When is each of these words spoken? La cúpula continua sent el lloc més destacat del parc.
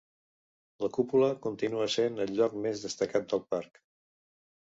La 0.83 0.87
cúpula 0.95 1.27
continua 1.43 1.85
sent 1.97 2.17
el 2.25 2.33
lloc 2.39 2.57
més 2.65 2.81
destacat 2.87 3.31
del 3.35 3.43
parc. 3.55 3.81